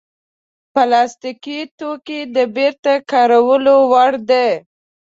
[0.73, 4.49] پلاستيکي توکي د بېرته کارولو وړ دي.